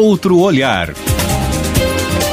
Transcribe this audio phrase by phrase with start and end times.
[0.00, 0.94] outro olhar.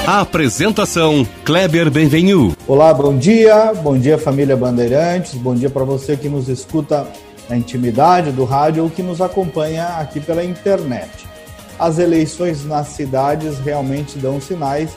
[0.08, 2.56] apresentação Kleber Benvenu.
[2.66, 7.06] Olá, bom dia, bom dia família Bandeirantes, bom dia para você que nos escuta
[7.50, 11.28] na intimidade do rádio ou que nos acompanha aqui pela internet.
[11.78, 14.92] As eleições nas cidades realmente dão sinais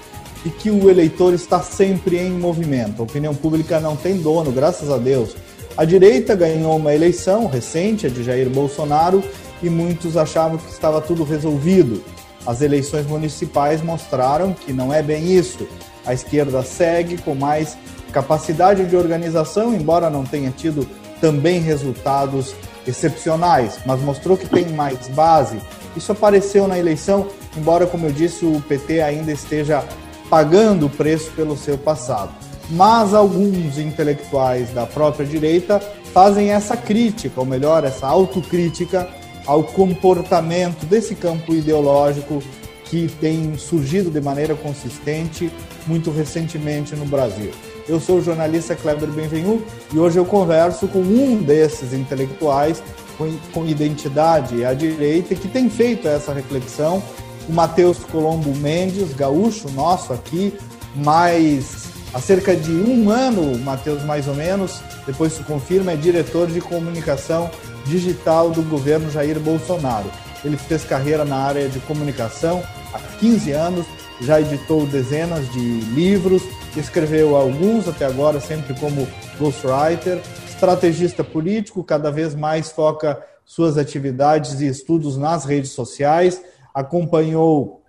[0.44, 3.00] de que o eleitor está sempre em movimento.
[3.00, 5.34] A opinião pública não tem dono, graças a Deus.
[5.76, 9.24] A direita ganhou uma eleição recente, a de Jair Bolsonaro,
[9.60, 12.00] e muitos achavam que estava tudo resolvido.
[12.46, 15.66] As eleições municipais mostraram que não é bem isso.
[16.06, 17.76] A esquerda segue com mais
[18.12, 20.86] capacidade de organização, embora não tenha tido
[21.20, 22.54] também resultados
[22.86, 25.58] excepcionais, mas mostrou que tem mais base.
[25.96, 27.26] Isso apareceu na eleição,
[27.56, 29.84] embora, como eu disse, o PT ainda esteja
[30.28, 32.32] pagando o preço pelo seu passado.
[32.70, 35.80] Mas alguns intelectuais da própria direita
[36.14, 39.08] fazem essa crítica, ou melhor, essa autocrítica
[39.50, 42.40] ao comportamento desse campo ideológico
[42.84, 45.50] que tem surgido de maneira consistente
[45.88, 47.50] muito recentemente no Brasil.
[47.88, 49.60] Eu sou o jornalista Kleber Benvenu
[49.92, 52.80] e hoje eu converso com um desses intelectuais
[53.18, 57.02] com, com identidade à direita que tem feito essa reflexão,
[57.48, 60.54] o Matheus Colombo Mendes, gaúcho nosso aqui,
[60.94, 66.46] mais há cerca de um ano, Matheus mais ou menos, depois se confirma, é diretor
[66.46, 67.50] de comunicação
[67.84, 70.10] digital do governo Jair Bolsonaro.
[70.44, 73.86] Ele fez carreira na área de comunicação há 15 anos,
[74.20, 76.42] já editou dezenas de livros,
[76.76, 79.06] escreveu alguns até agora, sempre como
[79.38, 86.42] ghostwriter, estrategista político, cada vez mais foca suas atividades e estudos nas redes sociais,
[86.74, 87.82] acompanhou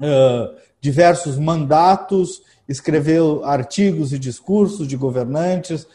[0.00, 5.86] uh, diversos mandatos, escreveu artigos e discursos de governantes,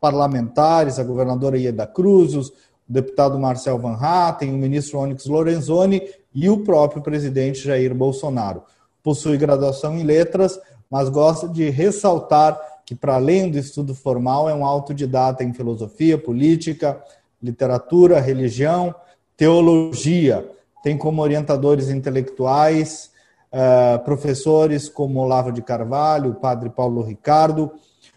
[0.00, 2.52] parlamentares, a governadora Ieda Cruz,
[2.88, 6.02] o deputado Marcel Van Hatten, o ministro Onyx Lorenzoni
[6.34, 8.62] e o próprio presidente Jair Bolsonaro.
[9.02, 10.58] Possui graduação em letras,
[10.90, 16.16] mas gosta de ressaltar que, para além do estudo formal, é um autodidata em filosofia,
[16.16, 17.02] política,
[17.42, 18.94] literatura, religião,
[19.36, 20.48] teologia.
[20.82, 23.10] Tem como orientadores intelectuais
[23.52, 27.72] uh, professores como Olavo de Carvalho, o padre Paulo Ricardo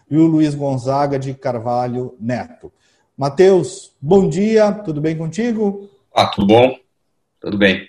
[0.08, 2.72] e o Luiz Gonzaga de Carvalho Neto.
[3.20, 5.90] Mateus, bom dia, tudo bem contigo?
[6.10, 6.74] Ah, tudo bom?
[7.38, 7.86] Tudo bem.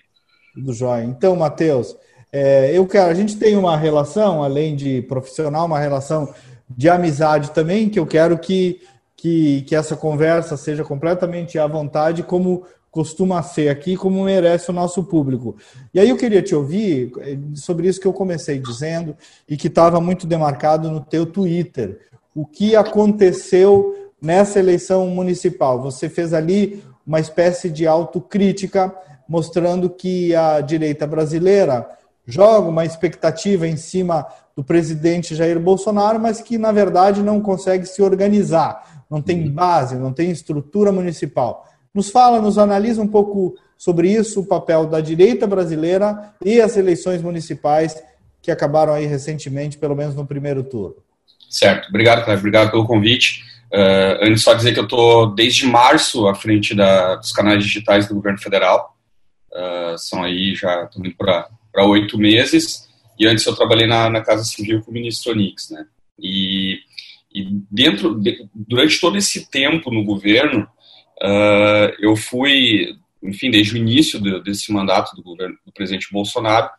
[0.54, 1.06] Tudo jóia.
[1.06, 1.96] Então, Mateus,
[2.34, 6.34] é, eu quero, a gente tem uma relação, além de profissional, uma relação
[6.70, 8.82] de amizade também, que eu quero que,
[9.16, 14.74] que, que essa conversa seja completamente à vontade, como costuma ser aqui, como merece o
[14.74, 15.56] nosso público.
[15.94, 19.16] E aí eu queria te ouvir é, sobre isso que eu comecei dizendo
[19.48, 22.02] e que estava muito demarcado no teu Twitter.
[22.36, 25.82] O que aconteceu nessa eleição municipal.
[25.82, 28.94] Você fez ali uma espécie de autocrítica,
[29.28, 31.90] mostrando que a direita brasileira
[32.26, 37.86] joga uma expectativa em cima do presidente Jair Bolsonaro, mas que, na verdade, não consegue
[37.86, 39.52] se organizar, não tem uhum.
[39.52, 41.68] base, não tem estrutura municipal.
[41.94, 46.78] Nos fala, nos analisa um pouco sobre isso, o papel da direita brasileira e as
[46.78, 48.02] eleições municipais
[48.42, 50.96] que acabaram aí recentemente, pelo menos no primeiro turno.
[51.50, 53.44] Certo, obrigado, Cleber, obrigado pelo convite.
[53.74, 58.06] Uh, antes, só dizer que eu estou desde março à frente da, dos canais digitais
[58.06, 58.98] do governo federal.
[59.50, 62.90] Uh, são aí já indo para oito meses.
[63.18, 65.86] E antes eu trabalhei na, na Casa Civil com o ministro Onix, né?
[66.20, 66.80] E,
[67.34, 70.68] e dentro, de, durante todo esse tempo no governo,
[71.22, 72.94] uh, eu fui,
[73.24, 76.70] enfim, desde o início de, desse mandato do governo do presidente Bolsonaro,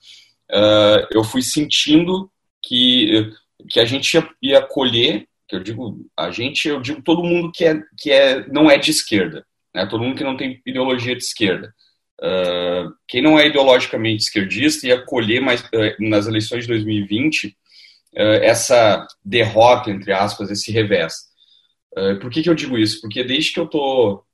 [1.10, 2.30] eu fui sentindo
[2.62, 3.32] que,
[3.70, 7.50] que a gente ia, ia colher que eu digo a gente, eu digo todo mundo
[7.52, 9.44] que é que é não é de esquerda,
[9.74, 9.86] né?
[9.86, 11.72] Todo mundo que não tem ideologia de esquerda.
[12.20, 18.20] Uh, quem não é ideologicamente esquerdista ia colher mais uh, nas eleições de 2020 uh,
[18.42, 21.14] essa derrota entre aspas, esse revés.
[22.20, 23.00] por que, que eu digo isso?
[23.00, 24.24] Porque desde que eu estou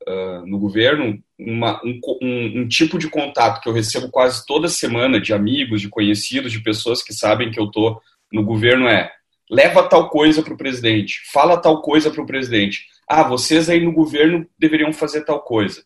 [0.47, 5.21] no governo, uma, um, um, um, tipo de contato que eu recebo quase toda semana
[5.21, 8.01] de amigos, de conhecidos, de pessoas que sabem que eu estou
[8.33, 9.11] no governo é
[9.51, 12.87] leva tal coisa para o presidente, fala tal coisa para o presidente.
[13.09, 15.83] Ah, vocês aí no governo deveriam fazer tal coisa.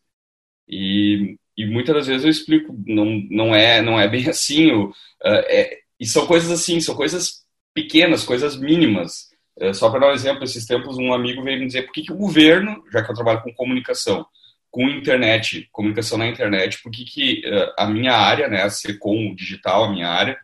[0.69, 4.73] E, e muitas das vezes eu explico, não, não, é, não é bem assim.
[4.73, 4.93] uh,
[5.23, 9.31] é, e são coisas assim, são coisas pequenas, coisas mínimas.
[9.56, 12.03] Uh, só para dar um exemplo, esses tempos um amigo veio me dizer por que,
[12.03, 14.26] que o governo, já que eu trabalho com comunicação,
[14.70, 19.35] com internet, comunicação na internet, por que, que uh, a minha área, né, a Secom
[19.35, 20.37] digital, a minha área,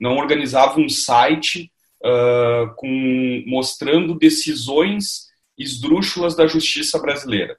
[0.00, 1.70] não organizava um site
[2.04, 7.56] uh, com, mostrando decisões esdrúxulas da justiça brasileira.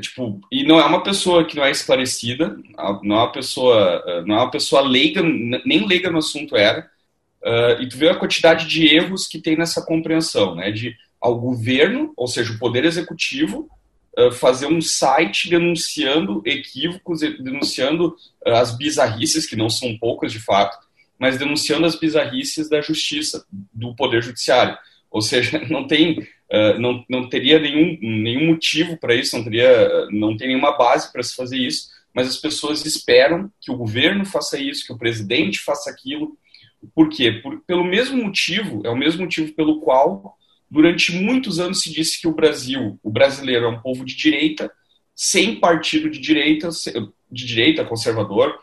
[0.00, 2.56] tipo, e não é uma pessoa que não é esclarecida,
[3.02, 6.90] não é uma pessoa, não é uma pessoa leiga, nem leiga no assunto era,
[7.42, 11.38] uh, e tu vê a quantidade de erros que tem nessa compreensão, né, de ao
[11.38, 13.68] governo, ou seja, o poder executivo,
[14.32, 20.78] fazer um site denunciando equívocos, denunciando as bizarrices, que não são poucas de fato,
[21.20, 24.76] mas denunciando as bizarrices da justiça, do poder judiciário.
[25.10, 30.08] Ou seja, não tem uh, não, não teria nenhum, nenhum motivo para isso, não teria
[30.10, 34.24] não tem nenhuma base para se fazer isso, mas as pessoas esperam que o governo
[34.24, 36.38] faça isso, que o presidente faça aquilo.
[36.94, 37.32] Por quê?
[37.32, 40.36] Por, pelo mesmo motivo, é o mesmo motivo pelo qual
[40.70, 44.72] durante muitos anos se disse que o Brasil, o brasileiro é um povo de direita,
[45.14, 46.70] sem partido de direita,
[47.30, 48.58] de direita conservador,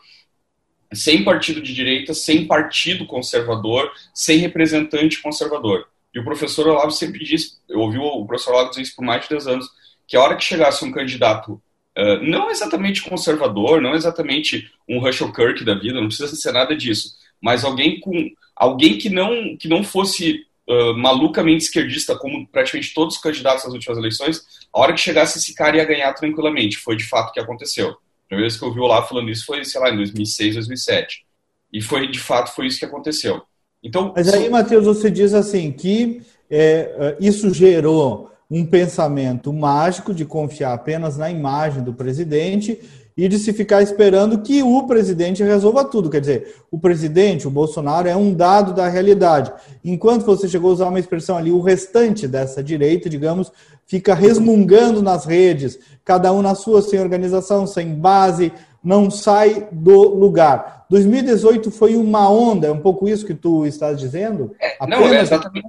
[0.94, 5.88] sem partido de direita, sem partido conservador, sem representante conservador.
[6.14, 9.24] E o professor Olavo sempre disse, eu ouvi o professor Olavo dizer isso por mais
[9.24, 9.68] de 10 anos,
[10.08, 11.62] que a hora que chegasse um candidato
[11.98, 16.76] uh, não exatamente conservador, não exatamente um Russell Kirk da vida, não precisa ser nada
[16.76, 22.94] disso, mas alguém com alguém que não que não fosse uh, malucamente esquerdista, como praticamente
[22.94, 24.44] todos os candidatos nas últimas eleições,
[24.74, 26.78] a hora que chegasse esse cara ia ganhar tranquilamente.
[26.78, 27.96] Foi de fato o que aconteceu.
[28.28, 30.56] A primeira vez que eu vi o Olavo falando isso foi, sei lá, em 2006,
[30.56, 31.26] 2007.
[31.72, 33.42] E foi, de fato, foi isso que aconteceu.
[33.82, 40.14] Então, Mas aí, Matheus, você diz assim que é, é, isso gerou um pensamento mágico
[40.14, 42.80] de confiar apenas na imagem do presidente
[43.18, 46.10] e de se ficar esperando que o presidente resolva tudo.
[46.10, 49.52] Quer dizer, o presidente, o Bolsonaro, é um dado da realidade.
[49.84, 53.52] Enquanto você chegou a usar uma expressão ali, o restante dessa direita, digamos,
[53.88, 58.54] fica resmungando nas redes, cada um na sua, sem organização, sem base,
[58.84, 60.86] não sai do lugar.
[60.90, 64.56] 2018 foi uma onda, é um pouco isso que tu estás dizendo?
[64.62, 65.68] É, não, é exatamente,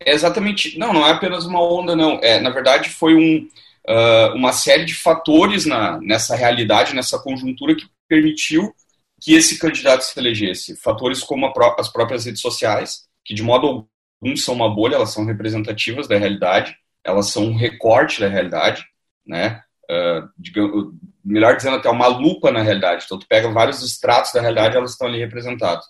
[0.00, 0.78] é exatamente.
[0.78, 2.18] Não, não é apenas uma onda, não.
[2.22, 3.46] É, na verdade, foi um,
[3.88, 8.74] uh, uma série de fatores na, nessa realidade, nessa conjuntura que permitiu
[9.20, 10.76] que esse candidato se elegesse.
[10.76, 13.88] Fatores como pró as próprias redes sociais, que de modo
[14.22, 18.84] algum são uma bolha, elas são representativas da realidade, elas são um recorte da realidade,
[19.26, 19.62] né?
[19.90, 20.92] Uh, digamos,
[21.24, 23.04] melhor dizendo, até uma lupa na realidade.
[23.04, 25.84] Então, tu pega vários estratos da realidade, elas estão ali representadas.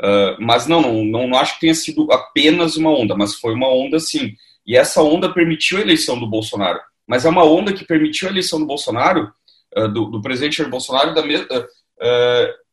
[0.00, 3.54] Uh, mas não, não, não, não acho que tenha sido apenas uma onda, mas foi
[3.54, 4.34] uma onda sim.
[4.66, 6.78] E essa onda permitiu a eleição do Bolsonaro.
[7.08, 9.32] Mas é uma onda que permitiu a eleição do Bolsonaro,
[9.76, 11.22] uh, do, do, presidente Jair Bolsonaro, da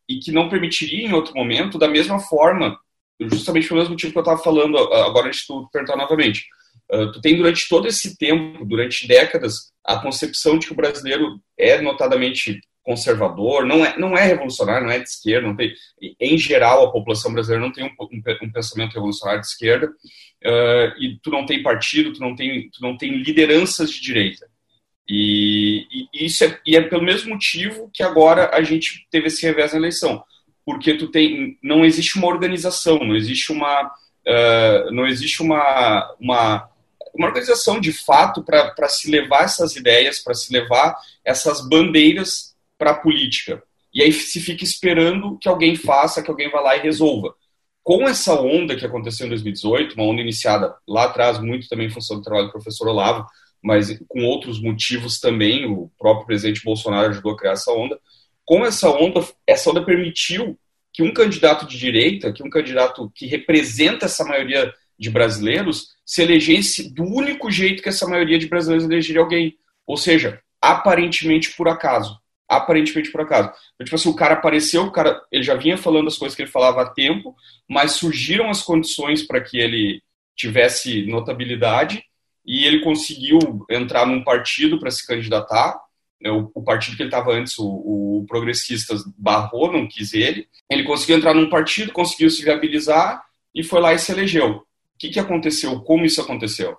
[0.08, 2.78] e que não permitiria em outro momento, da mesma forma,
[3.20, 6.46] justamente pelo mesmo motivo que eu estava falando agora antes de tu perguntar novamente.
[6.92, 11.40] Uh, tu tem durante todo esse tempo, durante décadas, a concepção de que o brasileiro
[11.58, 15.74] é notadamente conservador, não é, não é revolucionário, não é de esquerda, não tem,
[16.20, 21.02] em geral a população brasileira não tem um, um, um pensamento revolucionário de esquerda, uh,
[21.02, 24.46] e tu não tem partido, tu não tem, tu não tem lideranças de direita.
[25.08, 25.84] E,
[26.14, 29.72] e isso é, e é pelo mesmo motivo que agora a gente teve esse revés
[29.72, 30.22] na eleição,
[30.64, 36.70] porque tu tem, não existe uma organização, não existe uma, uh, não existe uma, uma
[37.18, 40.94] uma organização de fato para se levar essas ideias, para se levar
[41.24, 43.62] essas bandeiras para a política.
[43.92, 47.34] E aí se fica esperando que alguém faça, que alguém vá lá e resolva.
[47.82, 51.90] Com essa onda que aconteceu em 2018, uma onda iniciada lá atrás, muito também em
[51.90, 53.24] função do trabalho do professor Olavo,
[53.62, 57.98] mas com outros motivos também, o próprio presidente Bolsonaro ajudou a criar essa onda.
[58.44, 60.58] Com essa onda, essa onda permitiu
[60.92, 66.22] que um candidato de direita, que um candidato que representa essa maioria de brasileiros, se
[66.22, 69.56] elegesse do único jeito que essa maioria de brasileiros elegeria alguém.
[69.86, 72.18] Ou seja, aparentemente por acaso.
[72.48, 73.48] Aparentemente por acaso.
[73.74, 76.42] Então, tipo assim, o cara apareceu, o cara, ele já vinha falando as coisas que
[76.42, 77.34] ele falava há tempo,
[77.68, 80.02] mas surgiram as condições para que ele
[80.36, 82.04] tivesse notabilidade
[82.46, 83.38] e ele conseguiu
[83.68, 85.80] entrar num partido para se candidatar.
[86.22, 90.48] É, o, o, partido que ele estava antes, o, o Progressistas, barrou, não quis ele.
[90.70, 93.22] Ele conseguiu entrar num partido, conseguiu se viabilizar
[93.54, 94.50] e foi lá e se elegeu.
[94.50, 94.62] O
[94.98, 95.80] que, que aconteceu?
[95.80, 96.78] Como isso aconteceu?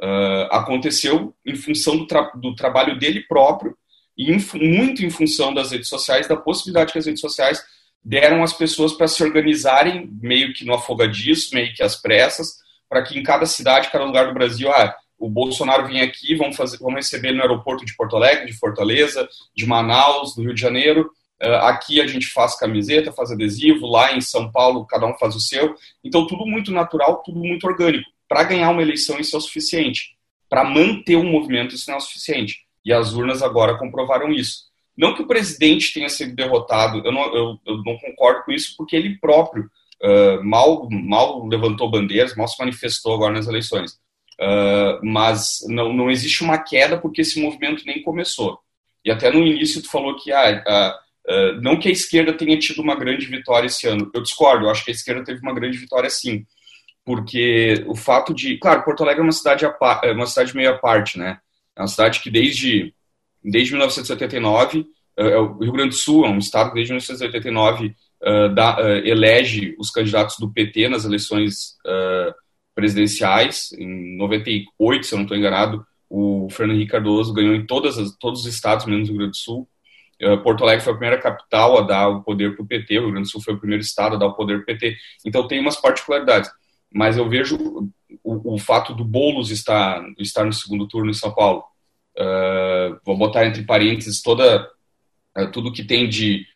[0.00, 3.76] Uh, aconteceu em função do, tra do, trabalho dele próprio
[4.16, 7.62] e em, muito em função das redes sociais, da possibilidade que as redes sociais
[8.02, 12.56] deram às pessoas para se organizarem meio que no afogadiço, meio que às pressas,
[12.88, 16.56] para que em cada cidade, cada lugar do Brasil, ah, o Bolsonaro vem aqui, vamos,
[16.56, 20.60] fazer, vamos receber no aeroporto de Porto Alegre, de Fortaleza, de Manaus, do Rio de
[20.60, 21.10] Janeiro,
[21.42, 25.36] Uh, aqui a gente faz camiseta, faz adesivo, lá em São Paulo cada um faz
[25.36, 25.74] o seu.
[26.02, 28.08] Então, tudo muito natural, tudo muito orgânico.
[28.26, 30.16] Para ganhar uma eleição, isso é o suficiente.
[30.48, 32.65] Para manter um movimento, isso não é o suficiente.
[32.86, 34.66] E as urnas agora comprovaram isso.
[34.96, 38.74] Não que o presidente tenha sido derrotado, eu não, eu, eu não concordo com isso,
[38.78, 39.68] porque ele próprio
[40.02, 43.98] uh, mal, mal levantou bandeiras, mal se manifestou agora nas eleições.
[44.40, 48.60] Uh, mas não, não existe uma queda porque esse movimento nem começou.
[49.04, 50.96] E até no início tu falou que ah,
[51.60, 54.10] não que a esquerda tenha tido uma grande vitória esse ano.
[54.12, 56.44] Eu discordo, eu acho que a esquerda teve uma grande vitória sim.
[57.04, 58.58] Porque o fato de.
[58.58, 61.38] Claro, Porto Alegre é uma cidade, é uma cidade meio à parte, né?
[61.76, 62.94] É uma cidade que desde,
[63.44, 67.86] desde 1989, é, é o Rio Grande do Sul é um estado que desde 1989
[67.86, 72.34] uh, dá, uh, elege os candidatos do PT nas eleições uh,
[72.74, 73.72] presidenciais.
[73.78, 78.16] Em 98, se eu não estou enganado, o Fernando Henrique Cardoso ganhou em todas as,
[78.16, 79.68] todos os estados, menos o Rio Grande do Sul.
[80.42, 83.10] Porto Alegre foi a primeira capital a dar o poder para o PT, o Rio
[83.10, 84.96] Grande do Sul foi o primeiro estado a dar o poder para o PT.
[85.26, 86.50] Então tem umas particularidades.
[86.92, 87.56] Mas eu vejo
[88.22, 91.64] o, o fato do Boulos estar, estar no segundo turno em São Paulo.
[92.18, 94.68] Uh, vou botar entre parênteses toda,
[95.36, 96.46] uh, tudo que tem de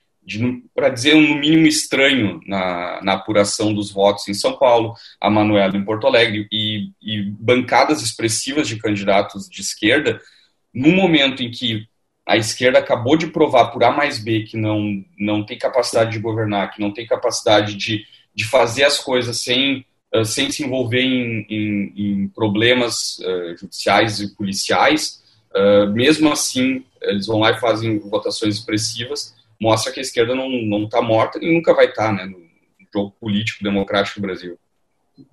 [0.75, 5.77] para dizer no mínimo estranho na, na, apuração dos votos em São Paulo, a Manuela
[5.77, 10.21] em Porto Alegre e, e, bancadas expressivas de candidatos de esquerda,
[10.73, 11.89] no momento em que
[12.27, 16.21] a esquerda acabou de provar por A mais B que não, não tem capacidade de
[16.21, 21.03] governar, que não tem capacidade de, de fazer as coisas sem, uh, sem se envolver
[21.03, 25.23] em, em, em problemas uh, judiciais e policiais,
[25.55, 30.85] uh, mesmo assim eles vão lá e fazem votações expressivas mostra que a esquerda não
[30.85, 32.39] está morta e nunca vai estar tá, né, no
[32.93, 34.59] jogo político democrático do Brasil.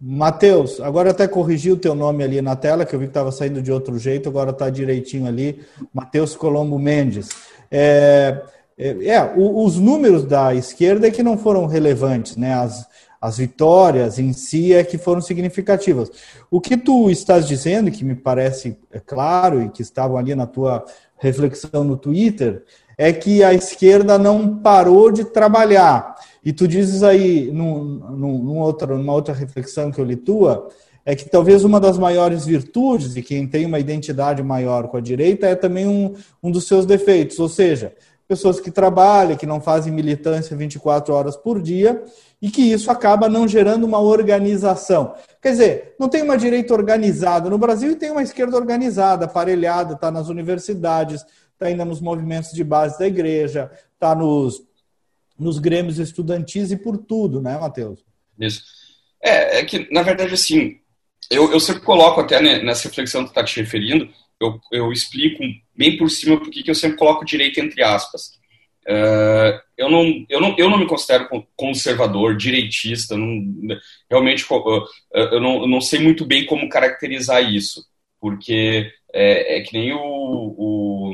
[0.02, 3.32] Matheus, agora até corrigi o teu nome ali na tela, que eu vi que estava
[3.32, 7.30] saindo de outro jeito, agora está direitinho ali, Matheus Colombo Mendes.
[7.72, 8.42] É,
[8.78, 12.54] é, é, os números da esquerda é que não foram relevantes, né?
[12.54, 12.86] As,
[13.22, 16.12] as vitórias em si é que foram significativas.
[16.50, 20.46] O que tu estás dizendo, que me parece é claro e que estavam ali na
[20.46, 20.86] tua
[21.18, 22.64] reflexão no Twitter,
[22.98, 26.16] é que a esquerda não parou de trabalhar.
[26.44, 30.70] E tu dizes aí, num, num, num outro, numa outra reflexão que eu li tua,
[31.06, 35.02] é que talvez uma das maiores virtudes de quem tem uma identidade maior com a
[35.02, 37.94] direita é também um, um dos seus defeitos, ou seja,
[38.28, 42.04] pessoas que trabalham, que não fazem militância 24 horas por dia
[42.42, 45.16] e que isso acaba não gerando uma organização.
[45.42, 49.94] Quer dizer, não tem uma direita organizada no Brasil e tem uma esquerda organizada, aparelhada,
[49.94, 54.62] está nas universidades, está ainda nos movimentos de base da igreja, está nos,
[55.40, 58.04] nos grêmios estudantis e por tudo, né, Matheus?
[58.40, 58.62] Isso.
[59.24, 60.80] É, é que, na verdade, assim,
[61.32, 65.44] eu, eu sempre coloco até nessa reflexão que tu está te referindo, eu, eu explico
[65.78, 68.38] bem por cima porque que eu sempre coloco direito entre aspas.
[68.90, 73.46] Uh, eu, não, eu, não, eu não me considero conservador, direitista, não,
[74.10, 77.86] realmente eu não, eu não sei muito bem como caracterizar isso,
[78.20, 81.14] porque é, é que nem o, o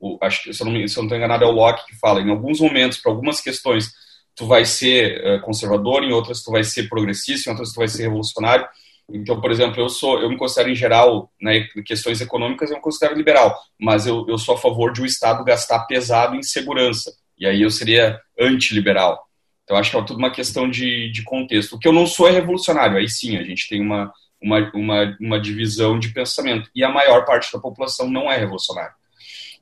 [0.00, 2.60] o, acho que, se eu não estou enganado, é o Locke que fala, em alguns
[2.60, 3.90] momentos, para algumas questões,
[4.34, 8.02] tu vai ser conservador, em outras tu vai ser progressista, em outras tu vai ser
[8.02, 8.66] revolucionário.
[9.10, 12.82] Então, por exemplo, eu sou, eu me considero em geral, né, questões econômicas, eu me
[12.82, 17.12] considero liberal, mas eu, eu sou a favor de o Estado gastar pesado em segurança.
[17.38, 19.26] E aí eu seria antiliberal.
[19.64, 21.76] Então, acho que é tudo uma questão de, de contexto.
[21.76, 22.96] O que eu não sou é revolucionário.
[22.96, 24.12] Aí sim, a gente tem uma,
[24.42, 26.70] uma, uma, uma divisão de pensamento.
[26.74, 28.92] E a maior parte da população não é revolucionária.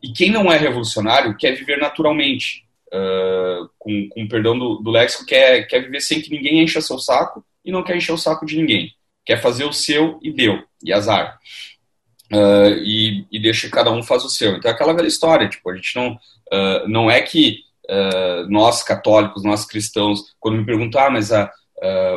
[0.03, 5.27] E quem não é revolucionário quer viver naturalmente, uh, com, com perdão do, do léxico,
[5.27, 8.47] quer, quer viver sem que ninguém encha seu saco e não quer encher o saco
[8.47, 8.93] de ninguém.
[9.27, 11.39] Quer fazer o seu e deu, e azar.
[12.33, 14.57] Uh, e, e, deixa cada um faz o seu.
[14.57, 18.83] Então é aquela velha história, tipo, a gente não, uh, não é que uh, nós
[18.83, 21.51] católicos, nós cristãos, quando me perguntam, ah, mas a,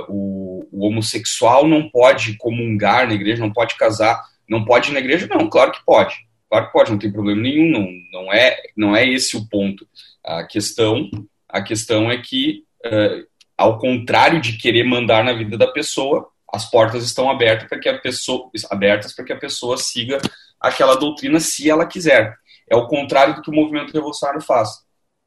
[0.08, 5.00] o, o, homossexual não pode comungar na igreja, não pode casar, não pode ir na
[5.00, 5.28] igreja?
[5.28, 6.16] Não, claro que pode.
[6.50, 9.88] Claro que pode, não tem problema nenhum, não, não, é, não é esse o ponto.
[10.24, 11.08] A questão,
[11.48, 12.64] a questão é que,
[13.56, 17.90] ao contrário de querer mandar na vida da pessoa, as portas estão abertas para que
[17.90, 20.20] a pessoa abertas para que a pessoa siga
[20.60, 22.36] aquela doutrina se ela quiser.
[22.70, 24.70] É o contrário do que o movimento revolucionário faz.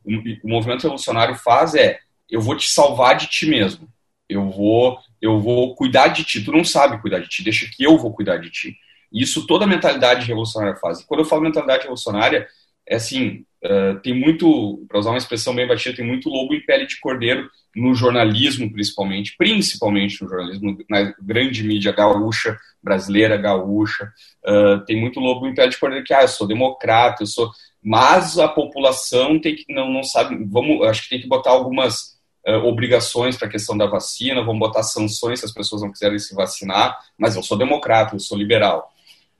[0.05, 1.99] O, movimento revolucionário faz é
[2.31, 3.88] eu vou te salvar de ti mesmo.
[4.29, 6.45] Eu vou eu vou cuidar de ti.
[6.45, 8.76] Tu não sabe cuidar de ti, deixa que eu vou cuidar de ti.
[9.12, 11.00] Isso toda a mentalidade revolucionária faz.
[11.00, 12.49] E quando eu falo mentalidade revolucionária,
[12.88, 16.64] é assim, uh, tem muito, para usar uma expressão bem batida, tem muito lobo em
[16.64, 24.12] pele de cordeiro no jornalismo, principalmente, principalmente no jornalismo, na grande mídia gaúcha, brasileira, gaúcha,
[24.47, 27.50] uh, tem muito lobo em pele de cordeiro que, ah, eu sou democrata, eu sou...
[27.83, 32.17] Mas a população tem que, não, não sabe, vamos, acho que tem que botar algumas
[32.47, 36.19] uh, obrigações para a questão da vacina, vamos botar sanções se as pessoas não quiserem
[36.19, 38.93] se vacinar, mas eu sou democrata, eu sou liberal.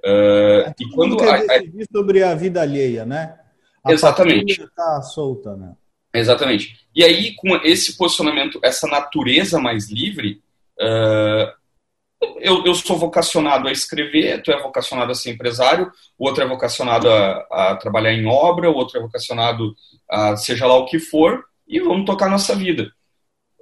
[0.05, 3.39] Uh, e quando quer a, decidir sobre a vida alheia, né?
[3.85, 4.61] A exatamente.
[4.61, 5.75] Está solta, né?
[6.13, 6.82] Exatamente.
[6.95, 10.43] E aí, com esse posicionamento, essa natureza mais livre,
[10.81, 11.63] uh,
[12.41, 16.47] eu, eu sou vocacionado a escrever, tu é vocacionado a ser empresário, o outro é
[16.47, 19.75] vocacionado a, a trabalhar em obra, o outro é vocacionado
[20.09, 22.93] a seja lá o que for, e vamos tocar nossa vida.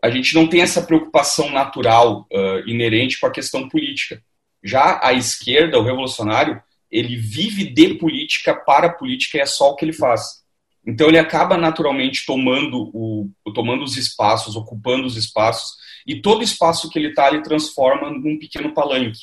[0.02, 4.22] A gente não tem essa preocupação natural uh, inerente com a questão política.
[4.62, 6.60] Já a esquerda, o revolucionário,
[6.90, 10.39] ele vive de política para política e é só o que ele faz.
[10.86, 16.88] Então ele acaba naturalmente tomando, o, tomando os espaços, ocupando os espaços, e todo espaço
[16.88, 19.20] que ele está, ele transforma num pequeno palanque.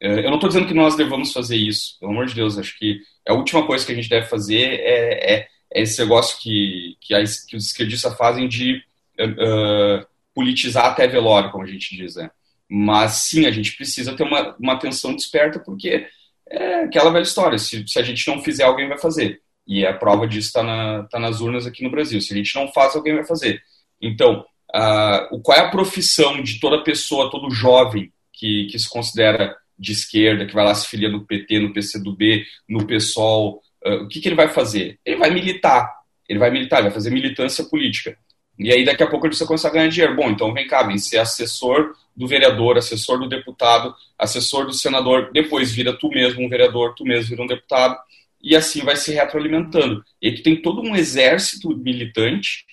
[0.00, 2.76] É, eu não estou dizendo que nós devamos fazer isso, pelo amor de Deus, acho
[2.78, 6.96] que a última coisa que a gente deve fazer é, é, é esse negócio que,
[7.00, 7.14] que,
[7.48, 8.82] que os esquerdistas fazem de
[9.20, 12.16] uh, politizar até velório, como a gente diz.
[12.16, 12.30] Né?
[12.68, 16.06] Mas sim, a gente precisa ter uma, uma atenção desperta, porque
[16.48, 19.40] é aquela velha história: se, se a gente não fizer, alguém vai fazer.
[19.70, 22.20] E a prova disso está na, tá nas urnas aqui no Brasil.
[22.20, 23.62] Se a gente não faz, alguém vai fazer.
[24.02, 29.56] Então, uh, qual é a profissão de toda pessoa, todo jovem que, que se considera
[29.78, 34.08] de esquerda, que vai lá se filiar no PT, no PCdoB, no PSOL, uh, o
[34.08, 34.98] que, que ele vai fazer?
[35.06, 35.88] Ele vai militar.
[36.28, 38.18] Ele vai militar, ele vai fazer militância política.
[38.58, 40.16] E aí daqui a pouco ele precisa começar a ganhar dinheiro.
[40.16, 45.30] Bom, então vem cá, vem ser assessor do vereador, assessor do deputado, assessor do senador,
[45.32, 47.96] depois vira tu mesmo um vereador, tu mesmo vira um deputado,
[48.42, 50.04] e assim vai se retroalimentando.
[50.20, 52.64] E tu tem todo um exército militante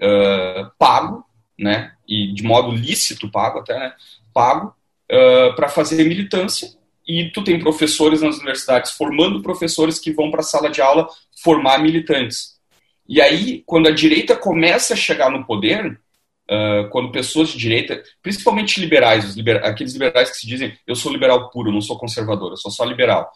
[0.00, 1.24] uh, pago,
[1.58, 3.92] né, e de modo lícito pago até, né,
[4.32, 4.74] pago,
[5.10, 6.70] uh, para fazer militância,
[7.06, 11.08] e tu tem professores nas universidades formando professores que vão para a sala de aula
[11.42, 12.58] formar militantes.
[13.08, 16.00] E aí, quando a direita começa a chegar no poder,
[16.50, 21.12] uh, quando pessoas de direita, principalmente liberais, liber, aqueles liberais que se dizem eu sou
[21.12, 23.30] liberal puro, não sou conservador, eu sou só liberal,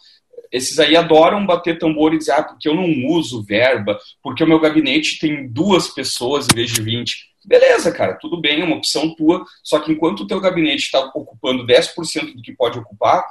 [0.55, 4.47] esses aí adoram bater tambor e dizer, ah, porque eu não uso verba, porque o
[4.47, 7.35] meu gabinete tem duas pessoas em vez de 20.
[7.43, 10.99] Beleza, cara, tudo bem, é uma opção tua, só que enquanto o teu gabinete está
[10.99, 13.25] ocupando 10% do que pode ocupar,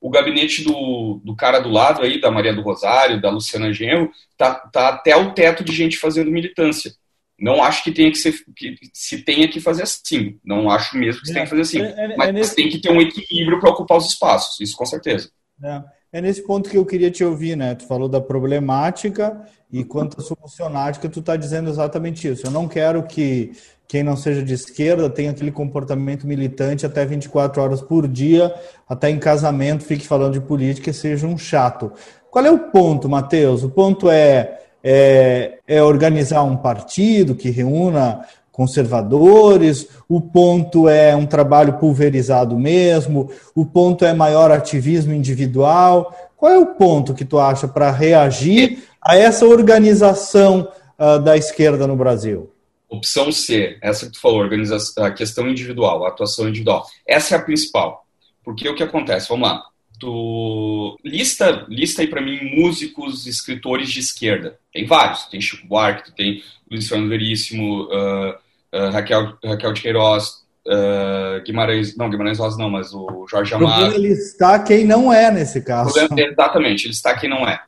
[0.00, 4.10] o gabinete do, do cara do lado aí, da Maria do Rosário, da Luciana Genro,
[4.36, 6.92] tá, tá até o teto de gente fazendo militância.
[7.38, 10.38] Não acho que tenha que ser que se tenha que fazer assim.
[10.44, 11.80] Não acho mesmo que se é, tenha que fazer assim.
[11.80, 12.54] É, é, é mas é nesse...
[12.54, 15.30] tem que ter um equilíbrio para ocupar os espaços, isso com certeza.
[15.62, 15.82] É.
[16.12, 17.74] É nesse ponto que eu queria te ouvir, né?
[17.76, 22.46] Tu falou da problemática e quanto à solucionática, tu está dizendo exatamente isso.
[22.46, 23.52] Eu não quero que
[23.86, 28.52] quem não seja de esquerda tenha aquele comportamento militante até 24 horas por dia,
[28.88, 31.92] até em casamento fique falando de política e seja um chato.
[32.28, 33.62] Qual é o ponto, Matheus?
[33.62, 38.26] O ponto é, é, é organizar um partido que reúna
[38.60, 46.14] conservadores, o ponto é um trabalho pulverizado mesmo, o ponto é maior ativismo individual.
[46.36, 51.86] Qual é o ponto que tu acha para reagir a essa organização uh, da esquerda
[51.86, 52.52] no Brasil?
[52.86, 56.86] Opção C, essa que tu falou, organização, a questão individual, a atuação individual.
[57.08, 58.04] Essa é a principal.
[58.44, 59.26] Porque o que acontece?
[59.30, 59.62] Vamos lá.
[59.98, 64.58] Tu lista, lista aí para mim músicos, escritores de esquerda.
[64.70, 65.24] Tem vários.
[65.26, 71.96] Tem Chico Buarque, tem Luiz Fernando Veríssimo, uh, uh, Raquel, Raquel de Queiroz, uh, Guimarães,
[71.96, 73.94] não, Guimarães Rosa não, mas o Jorge Amado.
[73.94, 75.92] Ele está quem não é nesse caso.
[75.92, 77.62] Problema, exatamente, ele está quem não é.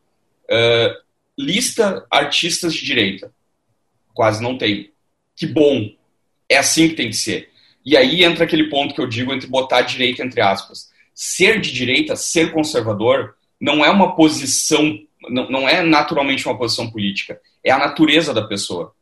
[0.44, 0.94] Uh,
[1.38, 3.32] lista artistas de direita.
[4.14, 4.90] Quase não tem.
[5.34, 5.88] Que bom.
[6.48, 7.48] É assim que tem que ser.
[7.84, 10.90] E aí entra aquele ponto que eu digo entre botar direita entre aspas.
[11.14, 14.98] Ser de direita, ser conservador, não é uma posição,
[15.30, 17.40] não, não é naturalmente uma posição política.
[17.64, 18.94] É a natureza da pessoa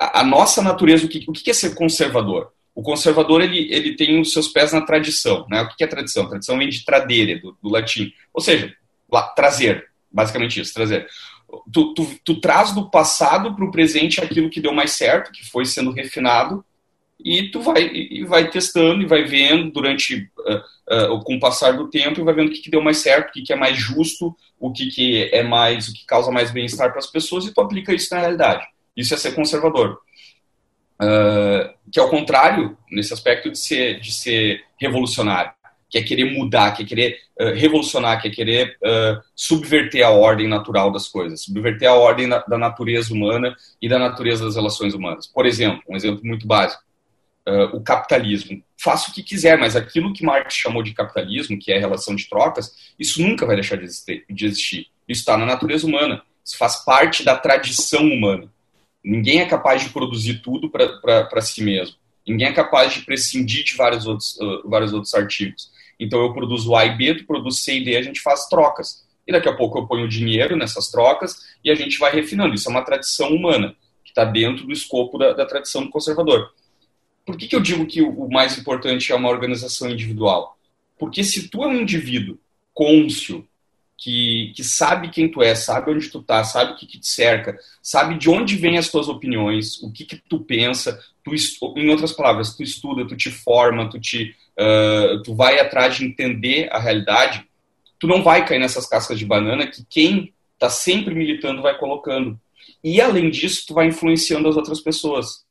[0.00, 2.52] a, nossa natureza, o que, o que é ser conservador?
[2.74, 5.46] O conservador ele, ele tem os seus pés na tradição.
[5.50, 5.60] Né?
[5.60, 6.28] O que é tradição?
[6.28, 8.12] tradição vem de tradere, do, do latim.
[8.32, 8.74] Ou seja,
[9.12, 11.06] lá, trazer, basicamente isso, trazer.
[11.70, 15.44] Tu, tu, tu traz do passado para o presente aquilo que deu mais certo, que
[15.50, 16.64] foi sendo refinado,
[17.22, 21.76] e tu vai, e vai testando e vai vendo durante uh, uh, com o passar
[21.76, 23.56] do tempo e vai vendo o que, que deu mais certo, o que, que é
[23.56, 27.44] mais justo, o que, que é mais, o que causa mais bem-estar para as pessoas
[27.44, 28.66] e tu aplica isso na realidade.
[28.96, 30.00] Isso é ser conservador.
[31.02, 35.50] Uh, que é o contrário, nesse aspecto de ser, de ser revolucionário,
[35.88, 40.10] que é querer mudar, que é querer uh, revolucionar, que é querer uh, subverter a
[40.10, 44.56] ordem natural das coisas, subverter a ordem na, da natureza humana e da natureza das
[44.56, 45.26] relações humanas.
[45.26, 46.82] Por exemplo, um exemplo muito básico,
[47.72, 48.62] o capitalismo.
[48.76, 52.14] Faça o que quiser, mas aquilo que Marx chamou de capitalismo, que é a relação
[52.14, 54.24] de trocas, isso nunca vai deixar de existir.
[54.30, 54.86] De existir.
[55.08, 58.48] Isso está na natureza humana, isso faz parte da tradição humana.
[59.02, 61.96] Ninguém é capaz de produzir tudo para si mesmo.
[62.26, 65.70] Ninguém é capaz de prescindir de vários outros, uh, vários outros artigos.
[65.98, 69.04] Então eu produzo A e B, tu produz C e D, a gente faz trocas.
[69.26, 72.54] E daqui a pouco eu ponho dinheiro nessas trocas e a gente vai refinando.
[72.54, 76.52] Isso é uma tradição humana, que está dentro do escopo da, da, tradição do conservador.
[77.24, 80.58] Por que, que eu digo que o, mais importante é uma organização individual?
[80.98, 82.38] Porque se tu é um indivíduo
[82.72, 83.46] côncio,
[84.00, 87.06] que, que sabe quem tu é, sabe onde tu tá, sabe o que, que te
[87.06, 91.34] cerca, sabe de onde vêm as tuas opiniões, o que, que tu pensa, tu,
[91.76, 96.06] em outras palavras, tu estuda, tu te forma, tu, te, uh, tu vai atrás de
[96.06, 97.46] entender a realidade,
[97.98, 102.40] tu não vai cair nessas cascas de banana que quem tá sempre militando vai colocando.
[102.82, 105.44] E além disso, tu vai influenciando as outras pessoas.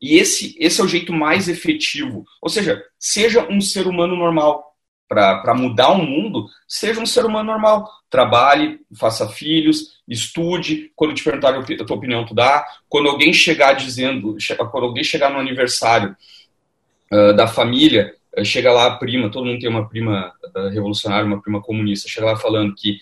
[0.00, 2.26] E esse, esse é o jeito mais efetivo.
[2.42, 4.73] Ou seja, seja um ser humano normal
[5.08, 7.88] para mudar o mundo, seja um ser humano normal.
[8.08, 10.90] Trabalhe, faça filhos, estude.
[10.94, 12.64] Quando te perguntarem a tua opinião, tu dá.
[12.88, 14.36] Quando alguém chegar dizendo,
[14.70, 16.16] quando alguém chegar no aniversário
[17.12, 21.26] uh, da família, uh, chega lá a prima, todo mundo tem uma prima uh, revolucionária,
[21.26, 22.98] uma prima comunista, chega lá falando que,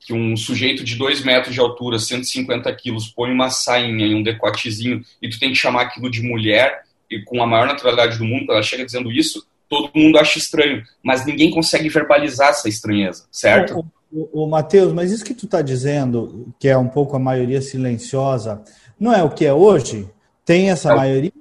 [0.00, 4.22] que um sujeito de 2 metros de altura, 150 quilos, põe uma sainha e um
[4.22, 8.24] decotezinho e tu tem que chamar aquilo de mulher, e com a maior naturalidade do
[8.24, 12.68] mundo, quando ela chega dizendo isso, todo mundo acha estranho, mas ninguém consegue verbalizar essa
[12.68, 13.86] estranheza, certo?
[14.12, 17.18] O, o, o Matheus, mas isso que tu está dizendo, que é um pouco a
[17.18, 18.62] maioria silenciosa,
[19.00, 20.06] não é o que é hoje?
[20.44, 20.94] Tem essa é.
[20.94, 21.32] maioria,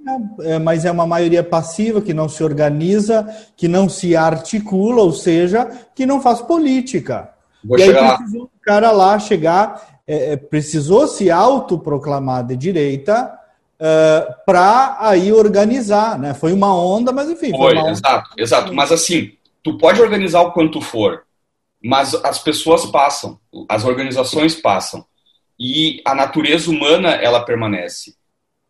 [0.44, 5.12] é, mas é uma maioria passiva que não se organiza, que não se articula, ou
[5.12, 7.32] seja, que não faz política.
[7.66, 13.38] Vou e aí precisou o cara lá chegar, é, é precisou se autoproclamar de direita,
[13.82, 16.34] uh, eh, para aí organizar, né?
[16.34, 17.50] Foi uma onda, mas enfim.
[17.50, 18.74] Foi, foi exato, exato.
[18.74, 19.32] Mas assim,
[19.64, 21.24] tu pode organizar o quanto for,
[21.84, 25.04] mas as pessoas passam, as organizações passam
[25.60, 28.16] e a natureza humana ela permanece.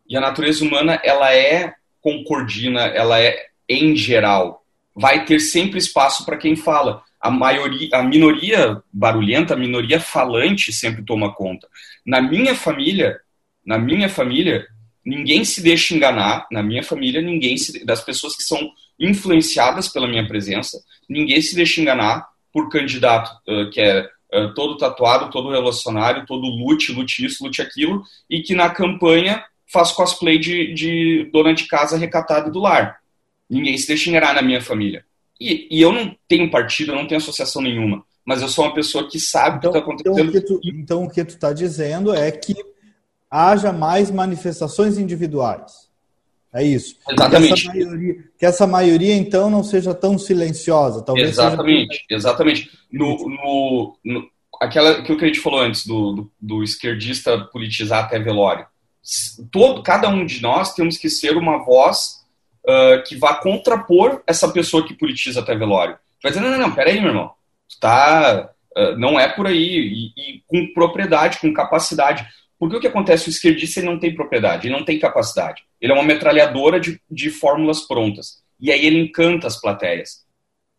[0.08, 4.64] E a natureza humana ela é concordina, ela é em geral.
[4.94, 7.02] Vai ter sempre espaço para quem fala.
[7.20, 11.68] A maioria, a minoria barulhenta, a minoria falante sempre toma conta.
[12.04, 13.20] Na minha família,
[13.64, 14.66] na minha família,
[15.04, 20.06] ninguém se deixa enganar, na minha família, ninguém se, das pessoas que são influenciadas pela
[20.06, 25.50] minha presença, ninguém se deixa enganar por candidato uh, que é uh, todo tatuado, todo
[25.50, 31.30] relacionário, todo lute, lute isso, lute aquilo, e que na campanha faz cosplay de, de
[31.32, 32.98] dona de casa recatada do lar.
[33.48, 35.04] Ninguém se deixa enganar na minha família.
[35.40, 38.74] E, e, eu não tenho partido, eu não tenho associação nenhuma, mas eu sou uma
[38.74, 40.20] pessoa que sabe então, o que está acontecendo.
[40.20, 42.54] Então o que, tu, então, o que tu está dizendo é que
[43.32, 45.90] haja mais manifestações individuais.
[46.54, 46.96] É isso.
[47.08, 47.62] Exatamente.
[47.62, 51.02] Que essa maioria, que essa maioria então, não seja tão silenciosa.
[51.02, 52.06] Talvez exatamente, seja...
[52.10, 52.70] exatamente.
[52.92, 54.28] No, no, no,
[54.60, 58.66] aquela que o que a gente falou antes, do, do, do, esquerdista politizar até velório.
[59.50, 62.22] Todo, cada um de nós temos que ser uma voz
[62.68, 65.96] uh, que vá contrapor essa pessoa que politiza até velório.
[66.22, 67.32] Vai dizer, não, não, não, peraí, meu irmão.
[67.66, 70.12] Tu tá, uh, não é por aí.
[70.16, 72.26] E, e com propriedade, com capacidade.
[72.62, 73.28] Porque o que acontece?
[73.28, 75.64] O esquerdista ele não tem propriedade, ele não tem capacidade.
[75.80, 78.40] Ele é uma metralhadora de, de fórmulas prontas.
[78.60, 80.24] E aí ele encanta as plateias.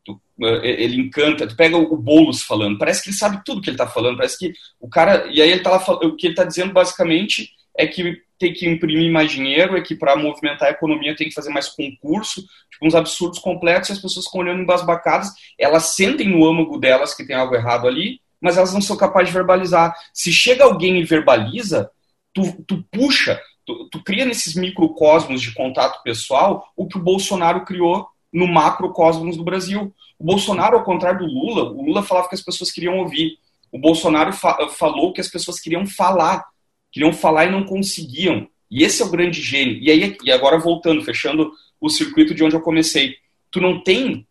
[0.05, 1.45] Tu, eh, ele encanta.
[1.45, 4.39] Tu pega o Boulos falando, parece que ele sabe tudo que ele está falando, parece
[4.39, 5.27] que o cara.
[5.29, 8.65] E aí ele tá lá, o que ele está dizendo basicamente é que tem que
[8.65, 12.41] imprimir mais dinheiro, é que para movimentar a economia tem que fazer mais concurso,
[12.71, 17.13] tipo, uns absurdos completos, e as pessoas ficam olhando embasbacadas, elas sentem no âmago delas
[17.13, 19.95] que tem algo errado ali, mas elas não são capazes de verbalizar.
[20.13, 21.89] Se chega alguém e verbaliza,
[22.33, 27.63] tu, tu puxa, tu, tu cria nesses microcosmos de contato pessoal o que o Bolsonaro
[27.63, 29.93] criou no macrocosmos do Brasil.
[30.19, 33.37] O Bolsonaro, ao contrário do Lula, o Lula falava que as pessoas queriam ouvir.
[33.71, 36.43] O Bolsonaro fa falou que as pessoas queriam falar,
[36.91, 38.45] queriam falar e não conseguiam.
[38.69, 39.77] E esse é o grande gênio.
[39.81, 43.15] E aí, e agora voltando, fechando o circuito de onde eu comecei.
[43.49, 44.27] Tu não tem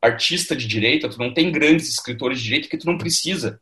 [0.00, 3.60] artista de direita, tu não tem grandes escritores de direita que tu não precisa.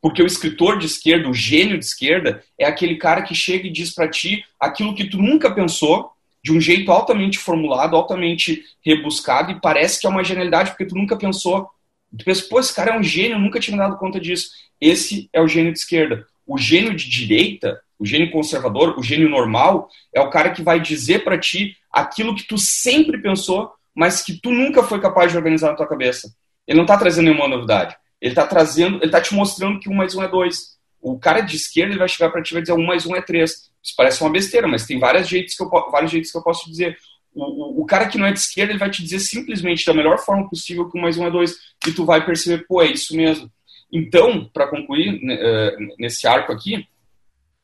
[0.00, 3.72] Porque o escritor de esquerda, o gênio de esquerda, é aquele cara que chega e
[3.72, 6.10] diz para ti aquilo que tu nunca pensou,
[6.42, 10.94] de um jeito altamente formulado, altamente rebuscado, e parece que é uma genialidade porque tu
[10.94, 11.70] nunca pensou.
[12.16, 14.50] Tu pensa, pô, esse cara é um gênio, eu nunca tinha me dado conta disso.
[14.78, 16.26] Esse é o gênio de esquerda.
[16.46, 20.78] O gênio de direita, o gênio conservador, o gênio normal, é o cara que vai
[20.78, 25.38] dizer para ti aquilo que tu sempre pensou, mas que tu nunca foi capaz de
[25.38, 26.34] organizar na tua cabeça.
[26.66, 27.96] Ele não está trazendo nenhuma novidade.
[28.20, 30.74] Ele está trazendo, ele está te mostrando que um mais um é dois.
[31.00, 33.14] O cara de esquerda ele vai chegar para ti e vai dizer um mais um
[33.14, 33.70] é três.
[33.82, 36.68] Isso parece uma besteira, mas tem vários jeitos que eu, vários jeitos que eu posso
[36.68, 36.96] dizer.
[37.34, 39.92] O, o, o, cara que não é de esquerda ele vai te dizer simplesmente da
[39.92, 41.54] melhor forma possível que um mais um é dois.
[41.86, 43.50] E tu vai perceber, pô, é isso mesmo.
[43.92, 46.86] Então, para concluir né, eh, nesse arco aqui,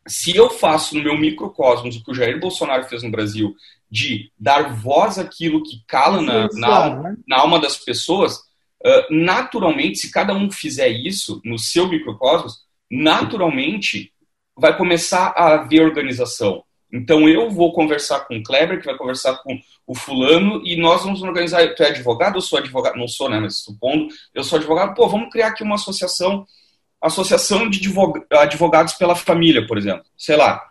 [0.06, 3.54] se eu faço no meu microcosmos o que o Jair Bolsonaro fez no Brasil,
[3.90, 9.98] de dar voz àquilo que cala na, na, alma, na alma das pessoas, uh, naturalmente,
[9.98, 12.60] se cada um fizer isso no seu microcosmos,
[12.90, 14.12] naturalmente
[14.56, 16.62] vai começar a haver organização.
[16.92, 21.04] Então eu vou conversar com o Kleber, que vai conversar com o fulano, e nós
[21.04, 21.74] vamos organizar.
[21.74, 22.36] Tu é advogado?
[22.36, 22.96] Eu sou advogado.
[22.96, 23.38] Não sou, né?
[23.38, 24.94] Mas supondo, eu sou advogado.
[24.94, 26.44] Pô, vamos criar aqui uma associação,
[27.00, 27.80] associação de
[28.30, 30.04] advogados pela família, por exemplo.
[30.16, 30.68] Sei lá.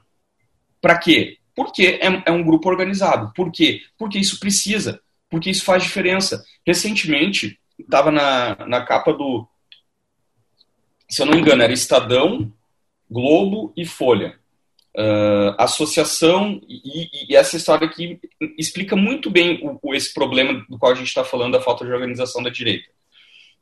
[0.81, 1.37] Para quê?
[1.55, 3.33] Porque é, é um grupo organizado.
[3.33, 3.81] Por quê?
[3.97, 5.01] Porque isso precisa.
[5.29, 6.43] Porque isso faz diferença.
[6.65, 9.47] Recentemente, estava na, na capa do.
[11.09, 12.51] Se eu não me engano, era Estadão,
[13.09, 14.39] Globo e Folha
[14.97, 18.19] uh, associação e, e, essa história aqui
[18.57, 21.91] explica muito bem o, esse problema do qual a gente está falando da falta de
[21.91, 22.89] organização da direita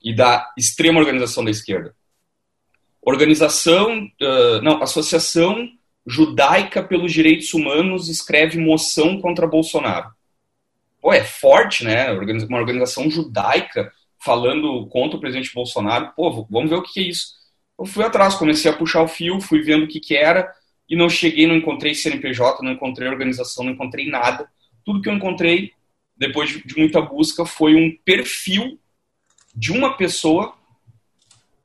[0.04, 1.96] e da extrema organização da esquerda.
[3.08, 5.66] Organização, uh, não, Associação
[6.06, 10.10] Judaica pelos Direitos Humanos escreve moção contra Bolsonaro.
[11.02, 12.12] Pô, é forte, né?
[12.12, 16.12] Uma organização judaica falando contra o presidente Bolsonaro.
[16.18, 17.28] Pô, vamos ver o que é isso.
[17.80, 20.54] Eu fui atrás, comecei a puxar o fio, fui vendo o que, que era
[20.90, 24.50] e não cheguei, não encontrei CNPJ, não encontrei organização, não encontrei nada.
[24.84, 25.72] Tudo que eu encontrei,
[26.18, 28.78] depois de, de muita busca, foi um perfil
[29.56, 30.57] de uma pessoa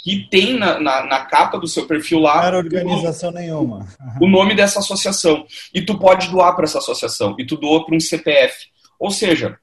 [0.02, 2.36] que tem na, na, na, capa do seu perfil lá.
[2.36, 3.86] Não era organização o nome, nenhuma.
[4.20, 5.46] O nome dessa associação.
[5.72, 7.36] E tu pode doar para essa associação.
[7.38, 8.66] E tu doa para um CPF.
[8.98, 9.58] Ou seja,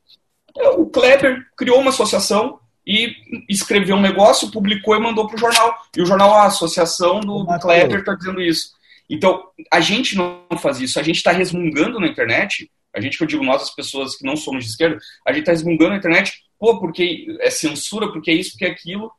[0.78, 3.14] o Kleber criou uma associação e
[3.50, 5.78] escreveu um negócio, publicou e mandou para o jornal.
[5.96, 8.72] E o jornal, a associação do, do Kleber está dizendo isso.
[9.10, 13.24] Então, a gente não faz isso, a gente está resmungando na internet, a gente que
[13.24, 14.98] eu digo nós, as pessoas que não somos de esquerda,
[15.28, 18.70] a gente está resmungando na internet, pô, porque é censura, porque é isso, porque é
[18.70, 19.12] aquilo,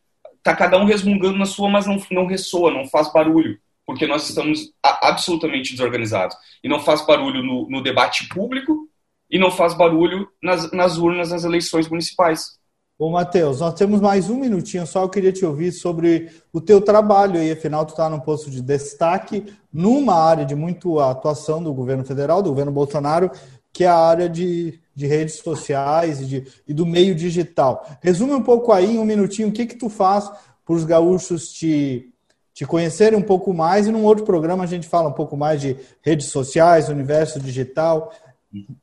[0.42, 4.28] tá cada um resmungando na sua, mas não, não ressoa, não faz barulho, porque nós
[4.28, 6.36] estamos absolutamente desorganizados.
[6.62, 8.88] E não faz barulho no, no debate público
[9.30, 12.58] e não faz barulho nas, nas urnas nas eleições municipais.
[12.98, 15.02] Ô, Matheus, nós temos mais um minutinho só.
[15.02, 17.50] Eu queria te ouvir sobre o teu trabalho aí.
[17.50, 22.42] Afinal, tu está num posto de destaque numa área de muito atuação do governo federal,
[22.42, 23.30] do governo Bolsonaro,
[23.72, 27.88] que é a área de, de redes sociais e, de, e do meio digital.
[28.02, 30.30] Resume um pouco aí, em um minutinho, o que que tu faz
[30.64, 32.12] para os gaúchos te,
[32.52, 33.86] te conhecerem um pouco mais.
[33.86, 38.12] E num outro programa a gente fala um pouco mais de redes sociais, universo digital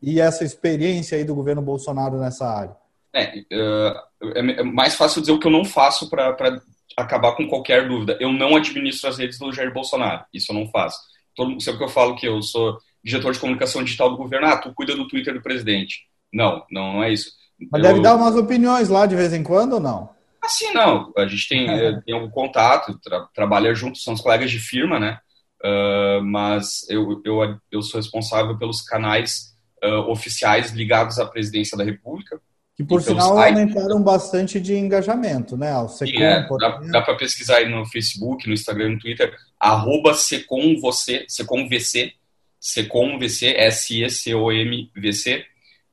[0.02, 2.76] e essa experiência aí do governo Bolsonaro nessa área.
[3.14, 3.94] É, é,
[4.60, 6.36] é mais fácil dizer o que eu não faço para
[6.98, 8.18] acabar com qualquer dúvida.
[8.20, 10.26] Eu não administro as redes do Jair Bolsonaro.
[10.34, 10.98] Isso eu não faço.
[11.36, 14.48] Todo mundo sabe que eu falo que eu sou diretor de comunicação digital do governo.
[14.48, 16.02] Ah, tu cuida do Twitter do presidente.
[16.34, 17.32] Não, não, não é isso.
[17.72, 17.90] Mas eu...
[17.90, 20.10] deve dar umas opiniões lá de vez em quando ou não?
[20.42, 21.12] Assim, não.
[21.18, 25.00] A gente tem, eh, tem algum contato, tra trabalha junto, são os colegas de firma,
[25.00, 25.20] né?
[25.64, 31.84] Uh, mas eu, eu, eu sou responsável pelos canais uh, oficiais ligados à presidência da
[31.84, 32.40] República,
[32.76, 35.76] que por sinal aumentaram bastante de engajamento, né?
[35.80, 40.14] O Secom, é, dá, dá para pesquisar aí no Facebook, no Instagram, no Twitter, arroba
[40.14, 42.14] Secom você, Secom VC,
[42.60, 45.46] Secom VC, S-E-C-O-M-V-C.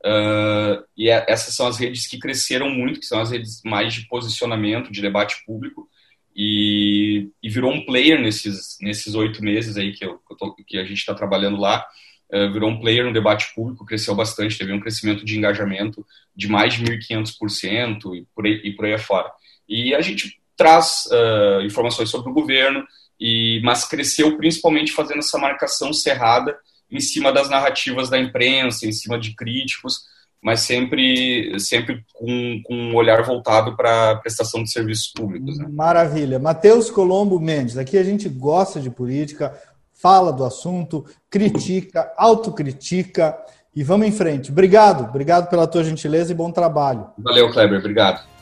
[0.05, 3.95] Uh, e é, essas são as redes que cresceram muito, que são as redes mais
[3.95, 5.89] de posicionamento, de debate público,
[6.37, 10.55] e, e virou um player nesses nesses oito meses aí que, eu, que, eu tô,
[10.55, 11.87] que a gente está trabalhando lá.
[12.35, 16.49] Eh, virou um player no debate público, cresceu bastante, teve um crescimento de engajamento de
[16.49, 19.31] mais de 1.500% e por aí, e por aí afora.
[19.69, 22.85] E a gente traz uh, informações sobre o governo,
[23.21, 26.57] e, mas cresceu principalmente fazendo essa marcação cerrada
[26.91, 30.01] em cima das narrativas da imprensa, em cima de críticos,
[30.43, 35.59] mas sempre, sempre com, com um olhar voltado para a prestação de serviços públicos.
[35.59, 35.67] Né?
[35.71, 36.39] Maravilha.
[36.39, 39.59] Matheus Colombo Mendes, aqui a gente gosta de política,
[39.95, 43.37] fala do assunto, critica, autocritica
[43.75, 44.53] e vamos em frente.
[44.53, 47.07] Obrigado, obrigado pela tua gentileza e bom trabalho.
[47.19, 48.34] Valeu, Kleber, obrigado.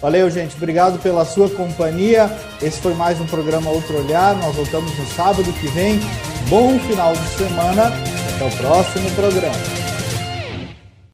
[0.00, 0.56] Valeu, gente.
[0.56, 2.30] Obrigado pela sua companhia.
[2.62, 4.36] Esse foi mais um programa Outro Olhar.
[4.36, 6.00] Nós voltamos no sábado que vem.
[6.48, 7.92] Bom final de semana.
[8.34, 9.97] Até o próximo programa.